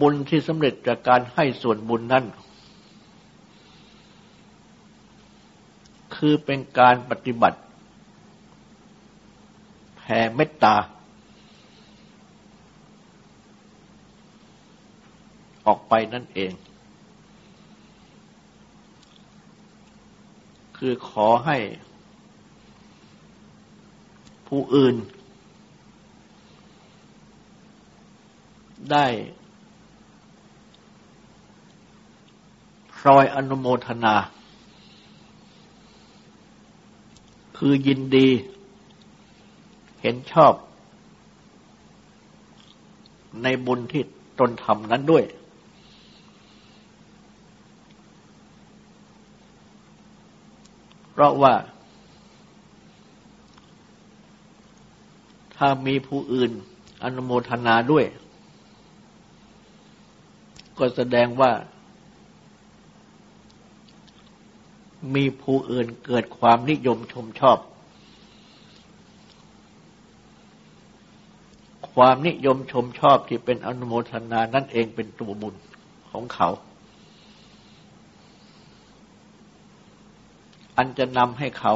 [0.00, 2.24] บุญที่สำเร็จจากการให้ส่วนบุญนั้น
[6.16, 7.58] คือเป็นการปฏิบัติ
[9.96, 10.76] แผ่เมตตา
[15.66, 16.52] ออกไปนั่นเอง
[20.76, 21.58] คือขอให้
[24.48, 24.96] ผู้อื่น
[28.92, 29.06] ได้
[32.96, 34.14] พรอยอนุโมทนา
[37.56, 38.28] คือยินดี
[40.02, 40.52] เห็นชอบ
[43.42, 44.02] ในบุญที่
[44.38, 45.24] ตนทำนั้นด้วย
[51.10, 51.54] เพราะว่า
[55.58, 56.52] ถ้ามีผู้อื่น
[57.04, 58.04] อนุโมทนาด้วย
[60.78, 61.52] ก็แสดงว่า
[65.14, 67.58] มีผู้อื่นเกิดความนิยมชมชอบ
[71.92, 75.54] ความนิยมชมชอบที่เป็นอนุโมทนานั่นเองเป็นตัวบุญ
[76.10, 76.48] ของเขา
[80.76, 81.74] อันจะนำให้เขา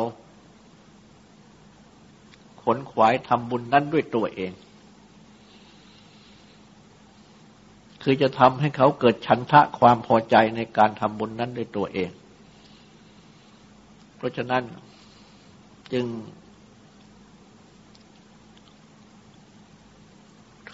[2.64, 4.52] ขนขวายทำบุญนั้นด้วยตัวเอง
[8.02, 12.10] คือจะทำให้เขาเกิดฉันทะความพอใจในการทำบุญนั้นด้วยตัวเอง
[14.16, 14.62] เพราะฉะนั้น
[15.92, 16.06] จึง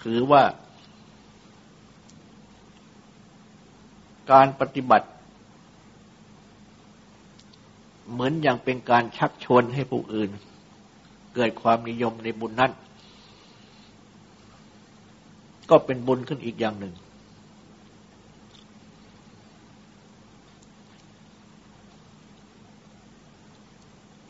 [0.00, 0.42] ถือว่า
[4.32, 5.08] การปฏิบัติ
[8.12, 10.30] เหมือนอย่างเป็นการชักชวนให้ผู้อื่น
[11.40, 12.72] เกิดความนิยมในบุญนั้น
[15.70, 16.94] ก็เป็นบุญขึ้นอีกอย่างหนึ่ง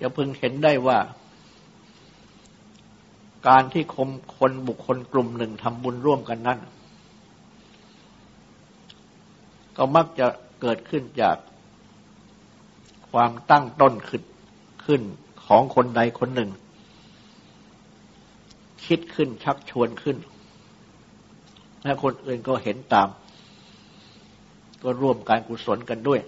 [0.01, 0.99] จะพึงเห็นได้ว่า
[3.49, 6.59] การที่คมคนบุคคลกลุ่มหนึ่งทำบุญร่วมกันนั้น
[9.77, 10.27] ก็มักจะ
[10.61, 11.37] เกิดขึ้นจาก
[13.11, 14.23] ความตั้งต้นขึ้น
[14.85, 15.03] ขึ้น
[15.47, 16.51] ของคนใดคนหนึ่ง
[18.87, 20.17] คิดขึ้นชักชวนขึ้น
[21.83, 23.09] และคนอื่นก็เห็นตาม
[24.83, 26.21] ก็ร่วมการกุศลกันด้วย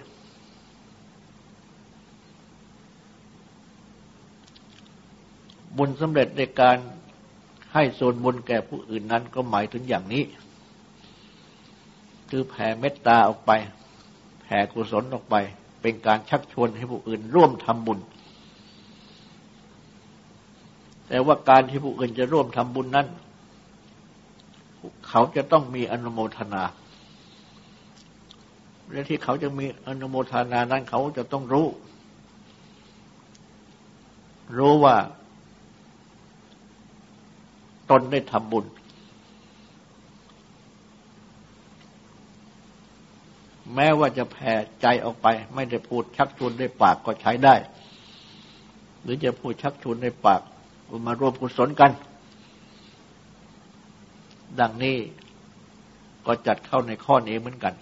[5.77, 6.77] บุญสำเร็จในการ
[7.75, 10.25] ให้ส่วนบุญแก่ผู้อื่นนั้นก็หมายถึงอย่างนี้
[12.31, 13.51] คือแผ่เมตตาออกไป
[14.43, 15.37] แผ่กุศลออกไป
[15.83, 17.99] เป็นการชักชวนให้ผู้อื่นร่วมทำบุญ
[21.11, 23.07] แต่ว่าการที่ผู้อื่นจะร่วมทำบุญนั้น
[25.09, 26.63] เขาจะต้องมีอนุโมทนา
[28.91, 31.67] และที่เขาจะมีอนุโมทนานั้นเขาจะต้องรู้
[34.59, 34.97] รู้ว่า
[37.91, 38.65] ตนได้ทำบุญ
[43.75, 47.55] แม้ว่าจะแผ่ใจออกไป ไม่ได้พูดชักชวนด้วยปากก็ใช้ได้
[49.03, 50.43] หรือจะพูดชักชวนด้วยปาก
[51.07, 51.91] มาร่วมกุศลกัน
[54.61, 54.97] ดังนี้
[56.27, 57.75] ก็จัดเข้าในข้อนี้เหมือนกัน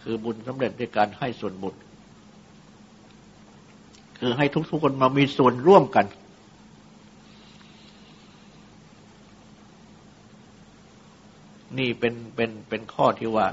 [0.00, 1.74] คือบุญสำเร็จด้วยการให้ส่วนบุญ
[4.18, 6.06] คือให้ทุกๆคนมามีส่วนร่วมกัน
[11.78, 13.46] นี่เป็นเป็นเป็นข้อที่ว่า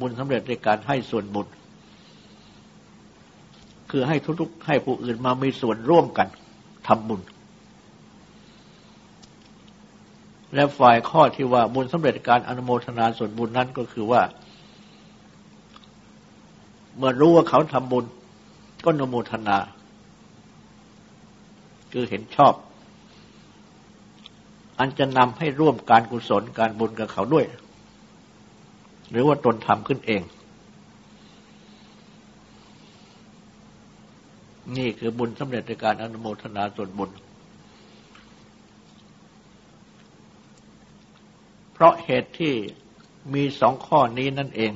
[0.00, 1.46] บุญสำเร็จในการให้ส่วนบุญ
[3.90, 6.28] คือให้ทุกๆให้ผู้อื่นมามีส่วนร่วมกัน
[6.86, 7.20] ทำบุญ
[10.54, 14.22] และฝ่ายข้อที่ว่าบุญสำเร็จการอนุโมทนาส่วนบุญนั้นก็คือว่า
[16.96, 18.04] เมื่อรู้ว่าเขาทำบุญ
[18.84, 19.58] ก็อนุโมทนา
[21.92, 22.54] คือเห็นชอบ
[24.78, 27.46] อันจะนำให้ร่วมการกุศลการบุญกับเขาด้วย
[29.10, 30.22] หรือว่าตนทำขึ้นเอง
[34.76, 37.10] นี่คือบุญสำเร็จในการอนุโมทนาส่วนบุญ
[41.69, 42.54] เพ ราะเหตุที่
[43.34, 44.72] มีสองข้อนี้นั่นเอง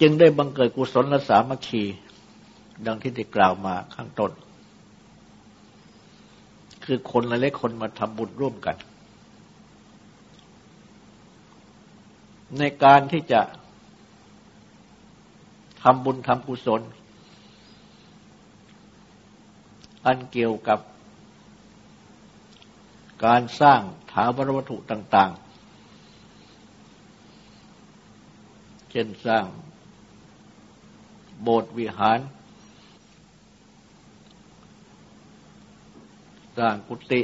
[0.00, 1.84] จึงได้บังเกิดกุศลและสามัคคี
[2.86, 4.30] ดังที่ได้กล่าวมาข้างต้น
[6.84, 8.76] คือคนหลายๆคนมาทำบุญร่วมกัน
[12.58, 13.40] ในการที่จะ
[15.82, 16.80] ทำบุญทำกุศล
[20.06, 20.78] อันเกี่ยวกับ
[23.24, 23.80] การสร้าง
[24.12, 25.48] ถาวรวัตถุต่าง ๆ
[28.90, 29.44] เช่นสร้าง
[31.42, 32.18] โบสถ์วิหาร
[36.58, 37.22] สร้างกุฏิ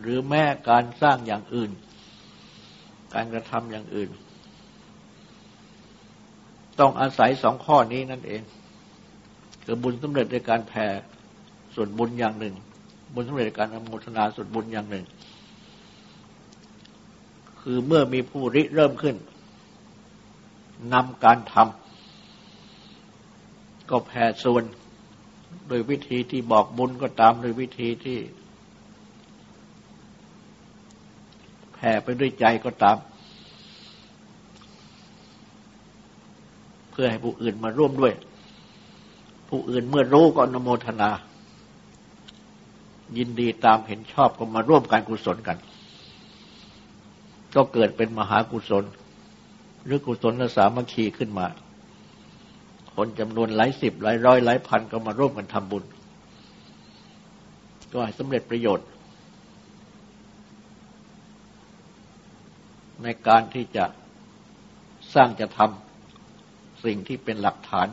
[0.00, 1.70] หรือแม้การสร้างอย่างอื่น
[3.14, 4.10] การกระทำอย่างอื่น
[6.78, 8.42] ต้องอาศัยสองข้อนี้นั่นเอง
[9.64, 10.86] คือบุญสำเร็จในการแผ่
[11.74, 12.54] ส่วนบุญอย่างหนึ่ง
[13.14, 15.04] บุญสำเร็จการอนุโมทนาส่วนบุญอย่างหนึ่ง
[17.60, 19.16] คือเมื่อมีผู้ริเริ่มขึ้น
[20.92, 24.64] นำการทำก็แผ่ส่วน
[25.68, 28.18] โดยวิธีที่บอกบุญก็ตามโดยวิธีที่
[31.74, 32.96] แผ่ไปด้วยใจก็ตาม
[36.90, 38.12] เพื่อให้ผู้อื่นมาร่วมด้วย
[39.48, 41.10] ผู้อื่นเมื่อรู้ก็อนโมทนา
[43.18, 45.58] ยินดีตามเห็นชอบก็มาร่วมการกุศลกัน
[47.54, 48.84] ก็เกิดเป็นมหากุศล
[49.84, 51.46] หรือกุศลสามัคคีขึ้นมา
[52.94, 55.84] คนจำนวนหลายสิบหลายร้อยหลายพันก็มาร่วมกันทำบุญ
[57.92, 58.88] ก็ให้สำเร็จประโยชน์
[63.02, 63.84] ในการที่จะ
[65.14, 67.88] สร้างจะทำสิ่งที่เป็นหลักฐาน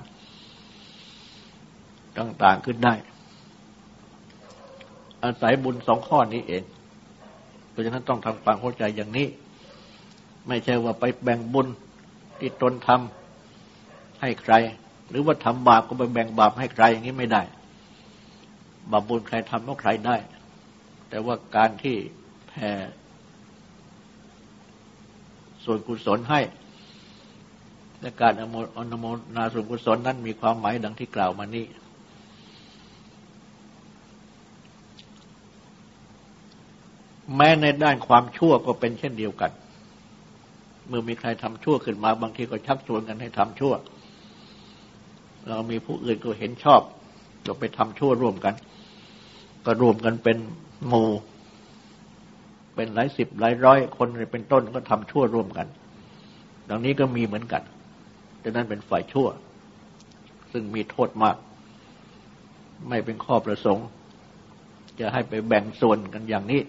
[2.18, 2.94] ต่าง ๆ ขึ้นได้
[5.28, 6.64] อาศัยบุญสองข้อนี้เอง
[7.70, 9.28] เพราะฉะนั้นต้องทำความเข้าใจอย่างนี้
[10.48, 11.68] ไม่ใช่ว่าไปแบ่งบุญ
[12.40, 14.54] ที่ตนทำให้ใคร
[15.10, 17.44] หรือว่าทำบาปก็ไปแบ่งบาปให้ใครอย่างนี้ไม่ได้
[18.92, 20.18] บาปบุญใครทำก็ใครได้
[21.10, 21.96] แต่ว่าการที่
[22.50, 22.72] แผ่
[25.64, 26.42] ส่วนกุศลให้
[28.02, 28.34] และการ
[28.78, 29.06] อนุโม
[29.36, 31.66] นาส่วนกุศลนั้นมีความหมายดังที่กล่าวมานี้
[37.36, 39.52] แม้ในด้านความชั่วก็เป็นเช่นเดียวกัน
[40.88, 43.74] เมื่อมีใครทำชั่วขึ้นมา บางทีก็ชักชวนกันให้ทำชั่ว
[45.48, 46.82] เรามีผู้อื่นก็เห็นชอบ
[47.46, 48.56] ก็ไปทำชั่วร่วมกัน
[49.66, 50.38] ก็รวมกันเป็น
[50.88, 51.10] หมู่
[52.76, 55.68] เป็นหลายสิบหลายร้อยคนเป็นต้นก็ทำชั่วร่วมกัน
[56.70, 57.64] ดังนี้ก็มีเหมือนกัน
[58.44, 59.28] ดังนั้นเป็นฝ่ายชั่ว
[60.52, 61.38] ซึ่งมีโทษมาก
[62.90, 63.88] ไม่เป็นข้อประสงค์
[65.00, 66.62] จะให้ไปแบ่งส่วนกันอย่างนี้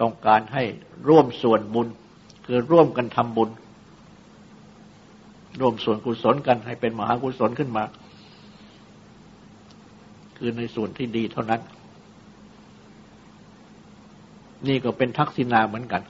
[0.00, 0.62] ต้องการให้
[1.08, 1.88] ร่วมส่วนบุญ
[2.46, 3.50] คือร่วมกันทำบุญ
[5.60, 7.84] ร่วมส่วนกุศลกันให้เป็นมหากุศลขึ้นมา
[10.36, 11.60] คือในส่วนที่ดีเท่านั้น
[14.68, 16.02] นี่ก็เป็นทักษิณาเหมือนกัน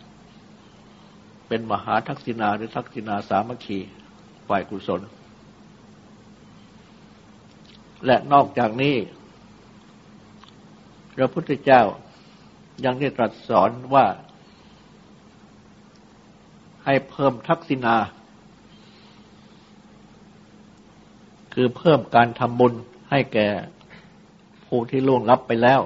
[1.49, 3.79] เป็นมหาทักษิณาหรือทักษิณาสามัคคี
[4.49, 5.01] ฝ่ายกุศล
[8.07, 8.95] และนอกจากนี้
[11.17, 11.83] พระพุทธเจ้า
[12.85, 14.07] ยังได้ตรัสสอนว่า
[16.85, 17.97] ให้เพิ่มทักษิณา
[21.55, 22.75] คือเพิ่มการทำบุญ
[23.11, 23.49] ให้แก่
[24.67, 25.81] ผู้ที่ล่วงลับไปแล้ว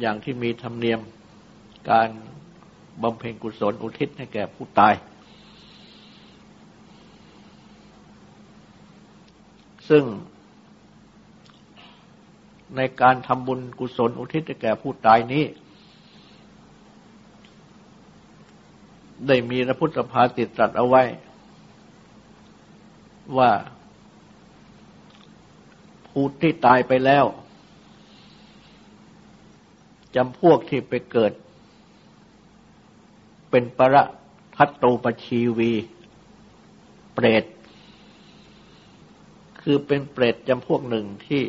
[0.00, 1.00] อย่างที่มีธรรมเนียม
[1.90, 2.08] การ
[3.02, 4.94] บำเพ็ญกุศลอุทิศให้แก่ผู้ตาย
[9.88, 10.04] ซึ่ง
[12.76, 15.44] ในการทำบุญกุศลอุทิศแก่ผู้ตายนี้
[19.26, 21.02] ได้มีพระพุทธภาติตรัสเอาไว้
[23.38, 23.50] ว่า
[26.08, 27.24] ผู้ที่ตายไปแล้ว
[30.16, 31.32] จำพวกที่ไปเกิด
[33.50, 34.04] เป็นประ
[34.56, 35.72] ทัตโตปชีวี
[37.14, 37.44] เปรต
[39.60, 41.42] คือเป็นเปรตจำพวกหนึ่งที่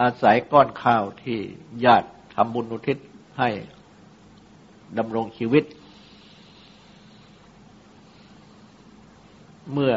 [0.00, 1.38] อาศัยก้อนข้าวที่
[1.84, 2.98] ญาติทำบุญอุทิศ
[3.38, 3.50] ให้
[4.98, 5.64] ดำรงชีวิต
[9.72, 9.94] เมื่อ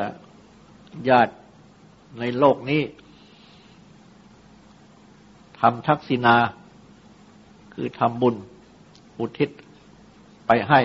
[1.10, 1.34] ญาติ
[2.20, 2.82] ในโลกนี้
[5.60, 6.36] ทำทักษิณา
[7.74, 8.36] คือทำบุญ
[9.20, 9.50] อุทิศ
[10.48, 10.80] ไปให้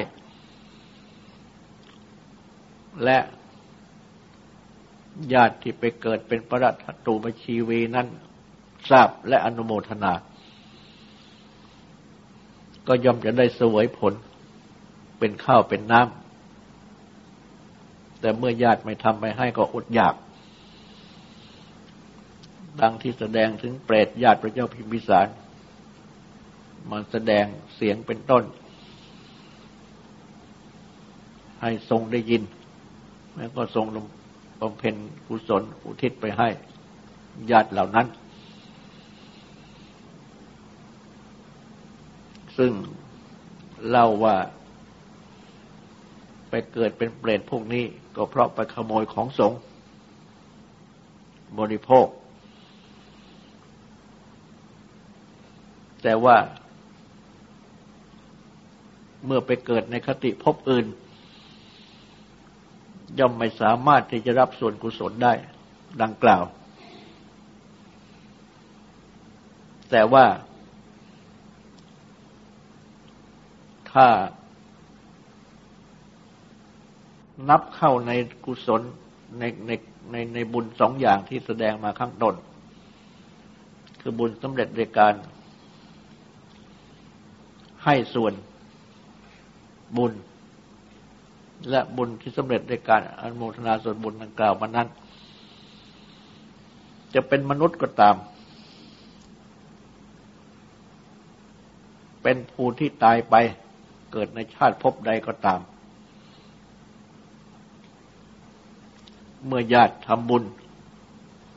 [3.04, 3.18] และ
[5.34, 6.74] ญาติที่ไปเกิดเป็นพระรัต
[7.06, 8.06] ตูปชีวีนั้น
[8.90, 10.12] ทราบและอนุโมทนา
[12.86, 14.14] ก็ย่อมจะได้สวยผล
[15.18, 20.14] เป็นข้าวเป็นน้ำแต่เมื่อญาติไม่ทำไปให้ก็อดอยาก
[22.80, 25.26] ดังที่แสดงถึงเปรตญาติพระเจ้าพิมพิสาร
[26.90, 27.44] มาแสดง
[27.76, 28.44] เสียงเป็นต้น
[31.60, 32.42] ให้ทรงได้ยิน
[33.36, 33.86] แล้วก็ทรง
[34.60, 34.94] บำเพ็ญ
[35.26, 36.48] กุศลอุทิศไปให้
[37.50, 38.06] ญาติเหล่านั้น
[42.60, 42.74] ซึ่ง
[43.88, 44.36] เล่าว่า
[46.50, 47.84] ไปเกิดเป็นเปรตพวกนี้
[48.16, 49.52] ก็เพราะไปขโมยของสง
[51.58, 52.06] บริโภค
[56.02, 56.36] แต่ว่า
[59.26, 60.86] เมื่อไปเกิดในคติภพอื่น
[63.18, 65.32] ย่อมไม่สามารถที่จะรับส่วนกุศลได้
[66.02, 66.44] ดังกล่าว
[69.90, 70.24] แต่ว่า
[73.92, 74.06] ถ้า
[77.48, 78.10] นับเข้าใน
[78.44, 78.82] กุศล
[79.38, 79.70] ในใน
[80.10, 82.34] ในในบุญสองอย่างที่แสดงมาข้างต้น
[84.00, 85.14] คือบุญสำเร็จในการ
[87.84, 88.32] ให้ส่วน
[89.96, 90.12] บุญ
[91.70, 94.88] และบุญที่สำเร็จในการอนุโมทนาส่วนบุญดังกล่าวมานั้น
[97.14, 98.16] จะเป็นมนุษย์ก็ตาม
[102.22, 103.34] เป็นผู้ที่ตายไป
[104.12, 105.60] เกิดในชาติพบใดก็ตาม
[109.46, 110.44] เมื่อญาติทำบุญ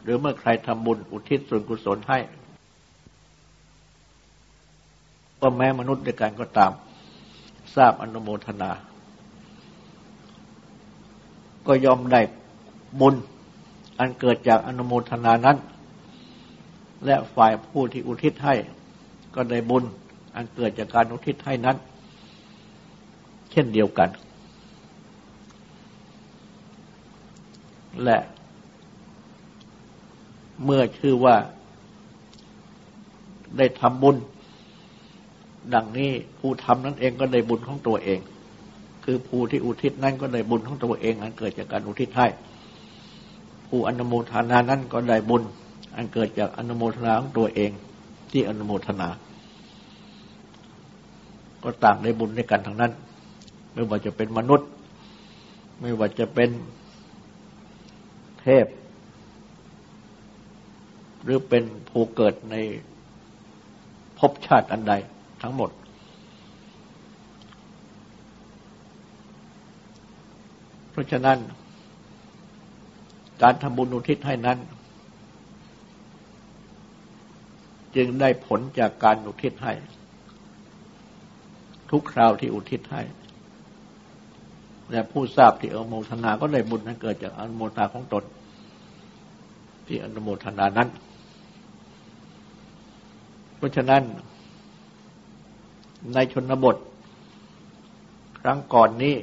[0.03, 2.19] หรือเมื่อใครทำบุญอุทิศส่วนกุศลให้
[5.41, 6.71] ก็แม้มนุษย์ด้วยกันก็ตาม
[7.75, 8.71] ทราบอนุโมทนา
[11.67, 12.21] ก็ยอมได้
[12.99, 13.15] บุญ
[13.99, 15.57] อันเกิดจากอนุโมทนานั้น
[17.05, 18.55] และฝ่ายผู้ที่อุทิศให้
[19.35, 19.83] ก็ได้บุญ
[20.35, 21.77] อันเกิดจากการอุทิศให้นั้น
[23.53, 24.09] เช่นเดียวกัน
[28.03, 28.17] และ
[30.63, 31.35] เมื่อชื่อว่า
[33.57, 34.17] ได้ทำบุญ
[35.73, 38.19] ดังนี้ผู้ทำนั้นเองก็ได้บุญของตัวเอง
[39.03, 42.27] คือผู้ที่อุทิศนั้นก็ได้บุญของตัวเอง อันเกิดจากการอุทิศให้
[43.67, 45.43] ผู้อนุโมทนานั้นก็ได้บุญ
[45.95, 47.71] อันเกิดจากอนุโมทนาของตัวเอง
[48.31, 49.09] ที่อนุโมทนา
[51.63, 52.91] ก็ต่างได้บุญในกันทั้งนั้น
[53.73, 54.69] ไม่ว่าจะเป็นมนุษย์
[55.81, 56.49] ไม่ว่าจะเป็น
[58.41, 58.65] เทพ
[61.23, 62.55] หรือเป็นผู้เกิดใน
[64.17, 64.93] ภพชาติอันใด
[65.41, 65.71] ทั้งหมด
[70.91, 71.37] เพราะฉะนั้น
[73.41, 74.59] การทำบุญอุทิศให้นั้น
[77.95, 79.73] จึงได้ผลจากการอุทิศให้
[81.91, 83.01] ทุกคราวที่อุทิศให้
[84.93, 88.23] และผู้ทราบที่อนุโมทนาก็ได้บุญนั้นเกิดจากอนุโมทนาของตน
[89.87, 90.89] ที่อนุโมทนานั้น
[93.57, 94.03] เพราะฉะนั้น
[96.13, 96.77] ในชนบท
[98.39, 99.15] ครั้งก่อนนี้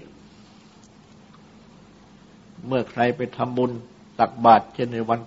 [2.67, 3.71] เมื่อใครไปทำบุญ
[4.19, 5.21] ตักบาตรเช่นในวัน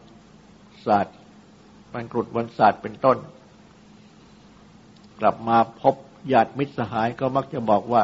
[0.86, 1.16] ศาสตร์
[1.94, 3.18] วันกรุดวันศาสตร์เป็นต้น
[5.20, 5.96] กลับมาพบ
[6.32, 8.04] ญาติมิตรสหายก็มักจะบอกว่า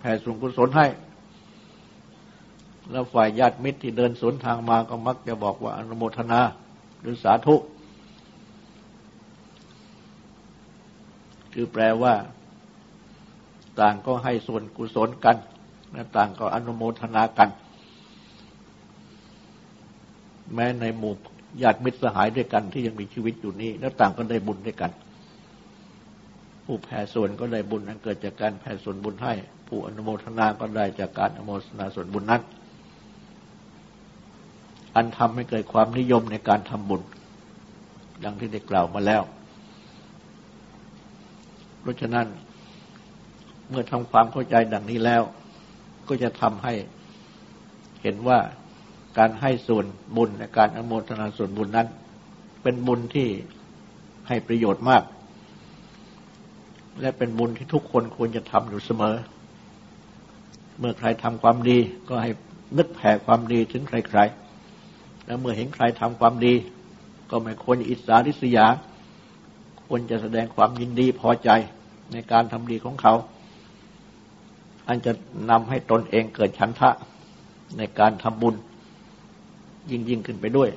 [0.00, 0.86] แผ่ส่วนกุศลให้
[2.90, 6.40] แล้วฝ่ายญาติมิตรที่เดินสวนทางมาก็มักจะบอกว่าอนุโมทนา
[7.00, 7.56] หรือสาธุ
[11.52, 12.14] คือแปลว่า
[13.80, 15.36] ต่างก็ให้ส่วนกุศลกัน
[15.92, 17.48] และต่างก็อนุโมทนากัน
[20.54, 21.14] แม้ในหมู่
[21.62, 24.92] ญาติมิตรสหายด้วยกันที่ยังมีชีวิตอยู่นี้ และต่างก็ได้บุญด้วยกัน
[26.64, 29.34] ผู้แผ่ส่วนก็ได้บุญนั้นเกิดจากการแผ่ส่วนบุญให้
[29.70, 32.42] ผู้อนุโมทนาก็ได้จากการอนุโมทนาส่วนบุญนั้น
[34.94, 37.02] อันทำให้เกิดความนิยมในการทำบุญ
[38.24, 39.22] ดังที่ได้กล่าวมาแล้ว
[41.80, 42.26] เพราะฉะนั้น
[43.68, 45.22] เมื่อทำความเข้าใจดังนี้แล้ว
[46.08, 46.74] ก็จะทำให้
[48.02, 48.38] เห็นว่า
[49.18, 51.88] การให้ส่วนบุญในการอนุโมทนาส่วนบุญนั้น
[52.62, 53.28] เป็นบุญที่
[54.28, 55.02] ให้ประโยชน์มาก
[57.00, 59.16] และเป็นบุญที่ทุกคนควรจะทำอยู่เสมอ
[60.80, 61.78] เมื่อใครทำความดี
[62.08, 62.30] ก็ให้
[62.78, 66.54] นึกแผ่ความดีถึงใครๆ แล้วเมื่อเห็นใครทำความดี
[67.30, 68.66] ก็ไม่ควรอิสาริษยา
[69.86, 71.50] ควรจะแสดงความยินดีพอใจ
[72.12, 73.14] ในการทำดีของเขา
[74.88, 75.12] อันจะ
[75.50, 76.90] นำให้ตนเองเกิดฉันทะ
[77.78, 78.54] ในการทำบุญ
[79.90, 80.70] ยิ่งยิ่งขึ้นไปด้วย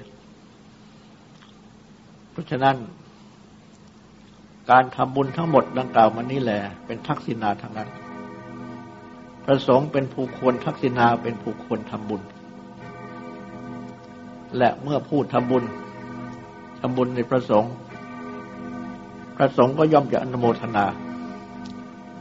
[2.32, 2.76] เพราะฉะนั้น
[4.72, 7.90] การทำบุญทั้งหมดดังกล่าวมานี้แหละเป็นทักษิณาทั้งนั้น
[9.46, 12.22] พระสงฆ์เป็นผู้ควรทักษิณาเป็นผู้ควรทำบุญ
[14.58, 15.64] และเมื่อพูดทำบุญ
[16.80, 17.72] ทำบุญในพระสงฆ์
[19.36, 20.86] พระสงฆ์ก็ย่อมจะอนุโมทนา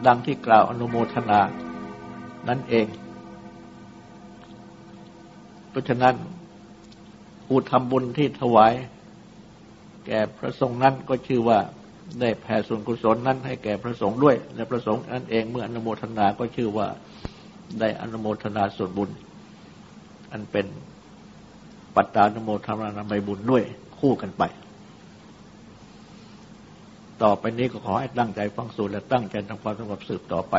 [0.07, 1.41] ดังที่กล่าวอนุโมทนา
[2.49, 2.87] นั่นเอง
[5.71, 6.15] เพราะฉะนั้น
[7.47, 8.73] ผู้ทำบุญที่ถวาย
[10.07, 11.59] แก่พระสงฆ์นั้นก็ชื่อว่า
[12.21, 16.87] ได้แผ่ส่วนกุศลนั้นให้แก่พระสงฆ์ด้วย และพระสงฆ์นั้นเองเมื่ออนุโมทนาก็ชื่อว่า
[17.81, 19.11] ได้อนุโมทนาส่วนบุญ
[20.33, 20.67] อันเป็น
[21.97, 23.63] ปัตตานุโมทนามัยบุญด้วย
[23.99, 24.43] คู่กันไป
[27.23, 30.55] ต่อไปนี้ก็ขอให้ตั้งใจฟังสูตรและตั้งใจทำความสงบสืบต่อไป